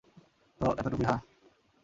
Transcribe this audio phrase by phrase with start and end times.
[0.61, 1.19] তো, এতটুকুই, হাহ?